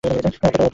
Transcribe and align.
অতোটাও 0.03 0.19
উদ্ভট 0.21 0.53
না। 0.53 0.67